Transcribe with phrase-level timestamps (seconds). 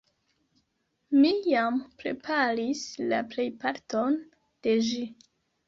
[1.17, 5.07] Mi jam preparis la plejparton de ĝi.